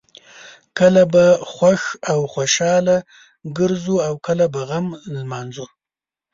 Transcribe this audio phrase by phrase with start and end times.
[0.77, 2.97] کله به خوښ او خوشحاله
[3.57, 5.65] ګرځو او کله به غم لمانځو.